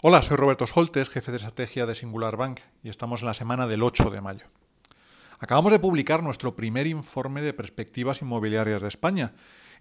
Hola, 0.00 0.22
soy 0.22 0.36
Roberto 0.36 0.64
Soltes, 0.68 1.10
jefe 1.10 1.32
de 1.32 1.38
estrategia 1.38 1.84
de 1.84 1.96
Singular 1.96 2.36
Bank, 2.36 2.60
y 2.84 2.88
estamos 2.88 3.22
en 3.22 3.26
la 3.26 3.34
semana 3.34 3.66
del 3.66 3.82
8 3.82 4.10
de 4.10 4.20
mayo. 4.20 4.46
Acabamos 5.40 5.72
de 5.72 5.80
publicar 5.80 6.22
nuestro 6.22 6.54
primer 6.54 6.86
informe 6.86 7.42
de 7.42 7.52
perspectivas 7.52 8.22
inmobiliarias 8.22 8.80
de 8.80 8.86
España, 8.86 9.32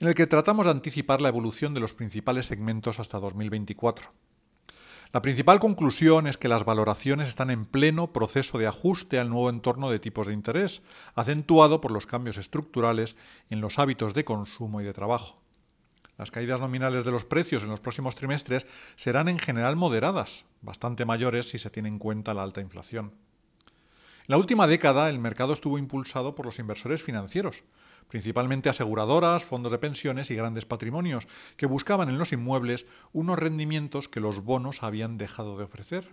en 0.00 0.08
el 0.08 0.14
que 0.14 0.26
tratamos 0.26 0.64
de 0.64 0.72
anticipar 0.72 1.20
la 1.20 1.28
evolución 1.28 1.74
de 1.74 1.80
los 1.80 1.92
principales 1.92 2.46
segmentos 2.46 2.98
hasta 2.98 3.18
2024. 3.18 4.10
La 5.12 5.20
principal 5.20 5.60
conclusión 5.60 6.26
es 6.26 6.38
que 6.38 6.48
las 6.48 6.64
valoraciones 6.64 7.28
están 7.28 7.50
en 7.50 7.66
pleno 7.66 8.14
proceso 8.14 8.56
de 8.56 8.66
ajuste 8.66 9.18
al 9.18 9.28
nuevo 9.28 9.50
entorno 9.50 9.90
de 9.90 9.98
tipos 9.98 10.28
de 10.28 10.32
interés, 10.32 10.80
acentuado 11.14 11.82
por 11.82 11.90
los 11.90 12.06
cambios 12.06 12.38
estructurales 12.38 13.18
en 13.50 13.60
los 13.60 13.78
hábitos 13.78 14.14
de 14.14 14.24
consumo 14.24 14.80
y 14.80 14.84
de 14.84 14.94
trabajo. 14.94 15.42
Las 16.18 16.30
caídas 16.30 16.60
nominales 16.60 17.04
de 17.04 17.10
los 17.10 17.24
precios 17.24 17.62
en 17.62 17.68
los 17.68 17.80
próximos 17.80 18.14
trimestres 18.14 18.66
serán 18.94 19.28
en 19.28 19.38
general 19.38 19.76
moderadas, 19.76 20.46
bastante 20.62 21.04
mayores 21.04 21.48
si 21.50 21.58
se 21.58 21.70
tiene 21.70 21.88
en 21.88 21.98
cuenta 21.98 22.32
la 22.32 22.42
alta 22.42 22.60
inflación. 22.60 23.12
En 23.66 24.32
la 24.32 24.38
última 24.38 24.66
década 24.66 25.08
el 25.08 25.18
mercado 25.18 25.52
estuvo 25.52 25.78
impulsado 25.78 26.34
por 26.34 26.46
los 26.46 26.58
inversores 26.58 27.02
financieros, 27.02 27.64
principalmente 28.08 28.68
aseguradoras, 28.68 29.44
fondos 29.44 29.70
de 29.70 29.78
pensiones 29.78 30.30
y 30.30 30.36
grandes 30.36 30.64
patrimonios, 30.64 31.28
que 31.56 31.66
buscaban 31.66 32.08
en 32.08 32.18
los 32.18 32.32
inmuebles 32.32 32.86
unos 33.12 33.38
rendimientos 33.38 34.08
que 34.08 34.20
los 34.20 34.42
bonos 34.42 34.82
habían 34.82 35.18
dejado 35.18 35.56
de 35.58 35.64
ofrecer. 35.64 36.08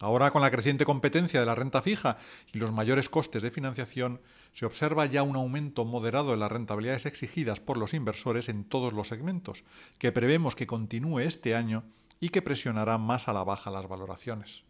Ahora, 0.00 0.30
con 0.30 0.42
la 0.42 0.50
creciente 0.50 0.84
competencia 0.84 1.40
de 1.40 1.46
la 1.46 1.56
renta 1.56 1.82
fija 1.82 2.18
y 2.52 2.58
los 2.58 2.72
mayores 2.72 3.08
costes 3.08 3.42
de 3.42 3.50
financiación, 3.50 4.20
se 4.54 4.64
observa 4.64 5.06
ya 5.06 5.24
un 5.24 5.34
aumento 5.34 5.84
moderado 5.84 6.30
de 6.30 6.36
las 6.36 6.52
rentabilidades 6.52 7.06
exigidas 7.06 7.58
por 7.58 7.76
los 7.76 7.94
inversores 7.94 8.48
en 8.48 8.64
todos 8.64 8.92
los 8.92 9.08
segmentos, 9.08 9.64
que 9.98 10.12
prevemos 10.12 10.54
que 10.54 10.68
continúe 10.68 11.20
este 11.20 11.56
año 11.56 11.84
y 12.20 12.28
que 12.28 12.42
presionará 12.42 12.96
más 12.96 13.26
a 13.28 13.32
la 13.32 13.42
baja 13.42 13.70
las 13.70 13.88
valoraciones. 13.88 14.64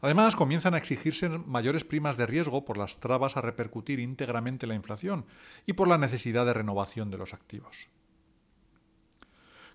Además, 0.00 0.36
comienzan 0.36 0.74
a 0.74 0.78
exigirse 0.78 1.28
mayores 1.28 1.84
primas 1.84 2.16
de 2.16 2.26
riesgo 2.26 2.64
por 2.64 2.76
las 2.76 3.00
trabas 3.00 3.36
a 3.36 3.40
repercutir 3.40 3.98
íntegramente 3.98 4.66
la 4.66 4.74
inflación 4.74 5.24
y 5.66 5.72
por 5.72 5.88
la 5.88 5.98
necesidad 5.98 6.46
de 6.46 6.54
renovación 6.54 7.10
de 7.10 7.18
los 7.18 7.34
activos. 7.34 7.88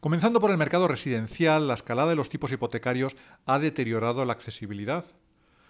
Comenzando 0.03 0.41
por 0.41 0.51
el 0.51 0.57
mercado 0.57 0.89
residencial, 0.89 1.69
la 1.69 1.75
escalada 1.75 2.09
de 2.09 2.17
los 2.17 2.27
tipos 2.27 2.51
hipotecarios 2.51 3.15
ha 3.45 3.57
deteriorado 3.57 4.25
la 4.25 4.33
accesibilidad. 4.33 5.05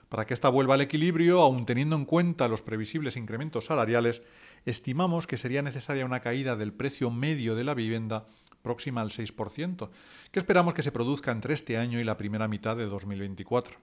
Para 0.10 0.26
que 0.26 0.34
ésta 0.34 0.50
vuelva 0.50 0.74
al 0.74 0.82
equilibrio, 0.82 1.40
aun 1.40 1.68
teniendo 1.68 1.96
en 1.96 2.06
cuenta 2.06 2.48
los 2.48 2.64
previsibles 2.64 3.16
incrementos 3.16 3.66
salariales, 3.66 4.24
estimamos 4.66 5.28
que 5.28 5.38
sería 5.38 5.62
necesaria 5.62 6.04
una 6.04 6.22
caída 6.22 6.56
del 6.56 6.74
precio 6.74 7.12
medio 7.12 7.54
de 7.54 7.64
la 7.64 7.76
vivienda 7.76 8.26
próxima 8.64 9.02
al 9.02 9.12
6%, 9.12 9.92
que 10.32 10.40
esperamos 10.40 10.74
que 10.74 10.82
se 10.82 10.92
produzca 10.92 11.32
entre 11.32 11.54
este 11.54 11.78
año 11.78 12.00
y 12.00 12.04
la 12.04 12.18
primera 12.18 12.48
mitad 12.48 12.76
de 12.76 12.88
2024. 12.88 13.78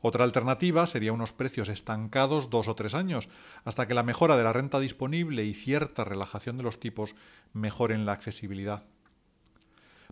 Otra 0.00 0.24
alternativa 0.24 0.84
sería 0.84 1.12
unos 1.12 1.32
precios 1.32 1.68
estancados 1.68 2.50
dos 2.50 2.66
o 2.66 2.74
tres 2.74 2.92
años, 2.92 3.28
hasta 3.64 3.86
que 3.86 3.94
la 3.94 4.02
mejora 4.02 4.36
de 4.36 4.42
la 4.42 4.52
renta 4.52 4.80
disponible 4.80 5.44
y 5.44 5.54
cierta 5.54 6.02
relajación 6.02 6.56
de 6.56 6.64
los 6.64 6.80
tipos 6.80 7.14
mejoren 7.52 8.04
la 8.04 8.14
accesibilidad. 8.14 8.82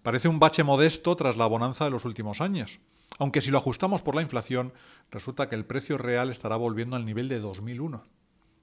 Parece 0.02 0.28
un 0.28 0.38
bache 0.38 0.62
modesto 0.62 1.16
tras 1.16 1.36
la 1.36 1.46
bonanza 1.46 1.84
de 1.84 1.90
los 1.90 2.04
últimos 2.04 2.40
años, 2.40 2.80
aunque 3.18 3.40
si 3.40 3.50
lo 3.50 3.58
ajustamos 3.58 4.02
por 4.02 4.14
la 4.14 4.22
inflación, 4.22 4.72
resulta 5.10 5.48
que 5.48 5.56
el 5.56 5.64
precio 5.64 5.98
real 5.98 6.30
estará 6.30 6.56
volviendo 6.56 6.96
al 6.96 7.04
nivel 7.04 7.28
de 7.28 7.40
2001. 7.40 8.04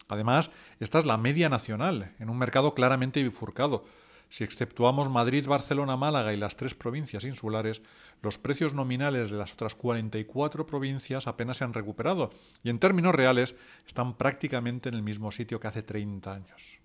Además, 0.09 0.51
esta 0.79 0.99
es 0.99 1.05
la 1.05 1.17
media 1.17 1.49
nacional, 1.49 2.13
en 2.19 2.29
un 2.29 2.37
mercado 2.37 2.73
claramente 2.73 3.23
bifurcado. 3.23 3.85
Si 4.29 4.43
exceptuamos 4.43 5.09
Madrid, 5.09 5.47
Barcelona, 5.47 5.95
Málaga 5.95 6.33
y 6.33 6.37
las 6.37 6.55
tres 6.55 6.73
provincias 6.75 7.23
insulares, 7.23 7.81
los 8.21 8.37
precios 8.37 8.73
nominales 8.73 9.31
de 9.31 9.37
las 9.37 9.53
otras 9.53 9.75
44 9.75 10.65
provincias 10.65 11.27
apenas 11.27 11.57
se 11.57 11.63
han 11.63 11.73
recuperado 11.73 12.31
y 12.63 12.69
en 12.69 12.79
términos 12.79 13.13
reales 13.13 13.55
están 13.85 14.15
prácticamente 14.15 14.89
en 14.89 14.95
el 14.95 15.03
mismo 15.03 15.31
sitio 15.31 15.59
que 15.59 15.67
hace 15.67 15.83
30 15.83 16.33
años 16.33 16.83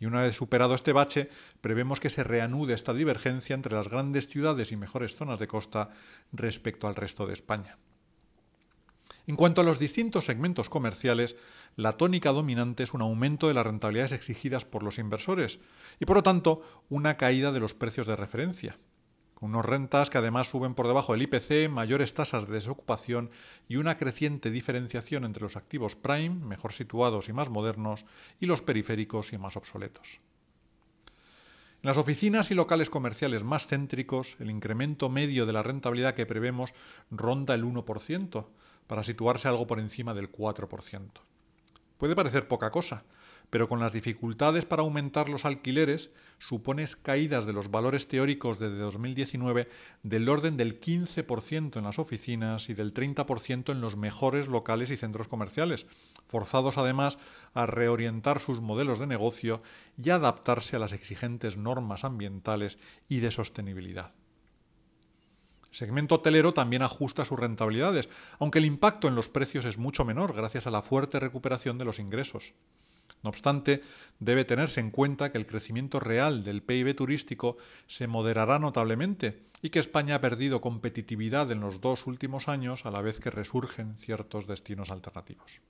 y 0.00 0.06
una 0.06 0.22
vez 0.22 0.36
superado 0.36 0.74
este 0.74 0.92
bache, 0.92 1.28
prevemos 1.60 2.00
que 2.00 2.10
se 2.10 2.24
reanude 2.24 2.74
esta 2.74 2.94
divergencia 2.94 3.54
entre 3.54 3.74
las 3.74 3.88
grandes 3.88 4.28
ciudades 4.28 4.72
y 4.72 4.76
mejores 4.76 5.16
zonas 5.16 5.38
de 5.38 5.48
costa 5.48 5.90
respecto 6.32 6.86
al 6.86 6.94
resto 6.94 7.26
de 7.26 7.34
España. 7.34 7.78
En 9.26 9.36
cuanto 9.36 9.60
a 9.60 9.64
los 9.64 9.78
distintos 9.78 10.24
segmentos 10.24 10.70
comerciales, 10.70 11.36
la 11.76 11.92
tónica 11.92 12.32
dominante 12.32 12.82
es 12.82 12.94
un 12.94 13.02
aumento 13.02 13.48
de 13.48 13.54
las 13.54 13.66
rentabilidades 13.66 14.12
exigidas 14.12 14.64
por 14.64 14.82
los 14.82 14.98
inversores 14.98 15.58
y, 16.00 16.06
por 16.06 16.16
lo 16.16 16.22
tanto, 16.22 16.62
una 16.88 17.16
caída 17.18 17.52
de 17.52 17.60
los 17.60 17.74
precios 17.74 18.06
de 18.06 18.16
referencia 18.16 18.78
con 19.38 19.50
unos 19.50 19.64
rentas 19.64 20.10
que 20.10 20.18
además 20.18 20.48
suben 20.48 20.74
por 20.74 20.88
debajo 20.88 21.12
del 21.12 21.22
IPC, 21.22 21.70
mayores 21.70 22.12
tasas 22.12 22.48
de 22.48 22.54
desocupación 22.54 23.30
y 23.68 23.76
una 23.76 23.96
creciente 23.96 24.50
diferenciación 24.50 25.24
entre 25.24 25.44
los 25.44 25.56
activos 25.56 25.94
prime, 25.94 26.44
mejor 26.44 26.72
situados 26.72 27.28
y 27.28 27.32
más 27.32 27.48
modernos, 27.48 28.04
y 28.40 28.46
los 28.46 28.62
periféricos 28.62 29.32
y 29.32 29.38
más 29.38 29.56
obsoletos. 29.56 30.18
En 30.96 31.86
las 31.86 31.98
oficinas 31.98 32.50
y 32.50 32.54
locales 32.54 32.90
comerciales 32.90 33.44
más 33.44 33.68
céntricos, 33.68 34.34
el 34.40 34.50
incremento 34.50 35.08
medio 35.08 35.46
de 35.46 35.52
la 35.52 35.62
rentabilidad 35.62 36.16
que 36.16 36.26
prevemos 36.26 36.74
ronda 37.12 37.54
el 37.54 37.64
1%, 37.64 38.46
para 38.88 39.04
situarse 39.04 39.46
algo 39.46 39.68
por 39.68 39.78
encima 39.78 40.14
del 40.14 40.32
4%. 40.32 41.10
Puede 41.96 42.16
parecer 42.16 42.48
poca 42.48 42.72
cosa, 42.72 43.04
pero 43.50 43.68
con 43.68 43.80
las 43.80 43.92
dificultades 43.92 44.64
para 44.66 44.82
aumentar 44.82 45.28
los 45.28 45.44
alquileres, 45.44 46.12
supones 46.38 46.96
caídas 46.96 47.46
de 47.46 47.52
los 47.52 47.70
valores 47.70 48.06
teóricos 48.06 48.58
desde 48.58 48.78
2019 48.78 49.68
del 50.02 50.28
orden 50.28 50.56
del 50.56 50.80
15% 50.80 51.76
en 51.76 51.84
las 51.84 51.98
oficinas 51.98 52.68
y 52.68 52.74
del 52.74 52.92
30% 52.92 53.72
en 53.72 53.80
los 53.80 53.96
mejores 53.96 54.48
locales 54.48 54.90
y 54.90 54.96
centros 54.96 55.28
comerciales, 55.28 55.86
forzados 56.24 56.78
además 56.78 57.18
a 57.54 57.66
reorientar 57.66 58.40
sus 58.40 58.60
modelos 58.60 58.98
de 58.98 59.06
negocio 59.06 59.62
y 60.02 60.10
adaptarse 60.10 60.76
a 60.76 60.78
las 60.78 60.92
exigentes 60.92 61.56
normas 61.56 62.04
ambientales 62.04 62.78
y 63.08 63.20
de 63.20 63.30
sostenibilidad. 63.30 64.12
El 65.70 65.74
segmento 65.74 66.16
hotelero 66.16 66.54
también 66.54 66.82
ajusta 66.82 67.24
sus 67.24 67.38
rentabilidades, 67.38 68.08
aunque 68.38 68.58
el 68.58 68.64
impacto 68.64 69.06
en 69.06 69.14
los 69.14 69.28
precios 69.28 69.64
es 69.64 69.78
mucho 69.78 70.04
menor 70.04 70.34
gracias 70.34 70.66
a 70.66 70.70
la 70.70 70.82
fuerte 70.82 71.20
recuperación 71.20 71.78
de 71.78 71.84
los 71.84 71.98
ingresos. 71.98 72.54
No 73.22 73.30
obstante, 73.30 73.82
debe 74.20 74.44
tenerse 74.44 74.80
en 74.80 74.90
cuenta 74.90 75.32
que 75.32 75.38
el 75.38 75.46
crecimiento 75.46 76.00
real 76.00 76.44
del 76.44 76.62
PIB 76.62 76.94
turístico 76.94 77.56
se 77.86 78.06
moderará 78.06 78.58
notablemente 78.58 79.42
y 79.62 79.70
que 79.70 79.80
España 79.80 80.16
ha 80.16 80.20
perdido 80.20 80.60
competitividad 80.60 81.50
en 81.50 81.60
los 81.60 81.80
dos 81.80 82.06
últimos 82.06 82.48
años 82.48 82.86
a 82.86 82.90
la 82.90 83.02
vez 83.02 83.18
que 83.20 83.30
resurgen 83.30 83.96
ciertos 83.96 84.46
destinos 84.46 84.90
alternativos. 84.90 85.60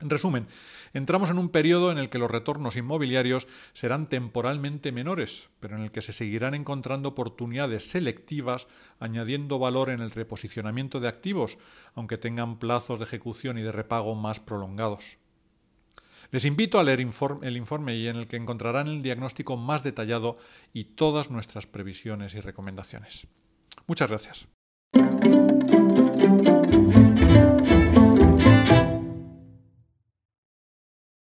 En 0.00 0.10
resumen, 0.10 0.46
entramos 0.94 1.28
en 1.30 1.38
un 1.38 1.48
periodo 1.48 1.90
en 1.90 1.98
el 1.98 2.08
que 2.08 2.20
los 2.20 2.30
retornos 2.30 2.76
inmobiliarios 2.76 3.48
serán 3.72 4.08
temporalmente 4.08 4.92
menores, 4.92 5.48
pero 5.58 5.76
en 5.76 5.82
el 5.82 5.90
que 5.90 6.02
se 6.02 6.12
seguirán 6.12 6.54
encontrando 6.54 7.08
oportunidades 7.08 7.90
selectivas 7.90 8.68
añadiendo 9.00 9.58
valor 9.58 9.90
en 9.90 10.00
el 10.00 10.12
reposicionamiento 10.12 11.00
de 11.00 11.08
activos, 11.08 11.58
aunque 11.96 12.16
tengan 12.16 12.60
plazos 12.60 13.00
de 13.00 13.06
ejecución 13.06 13.58
y 13.58 13.62
de 13.62 13.72
repago 13.72 14.14
más 14.14 14.38
prolongados. 14.38 15.18
Les 16.30 16.44
invito 16.44 16.78
a 16.78 16.84
leer 16.84 17.00
el 17.00 17.56
informe 17.56 17.96
y 17.96 18.06
en 18.06 18.16
el 18.16 18.26
que 18.26 18.36
encontrarán 18.36 18.86
el 18.86 19.02
diagnóstico 19.02 19.56
más 19.56 19.82
detallado 19.82 20.36
y 20.72 20.84
todas 20.84 21.30
nuestras 21.30 21.66
previsiones 21.66 22.34
y 22.34 22.40
recomendaciones. 22.40 23.26
Muchas 23.86 24.10
gracias. 24.10 24.48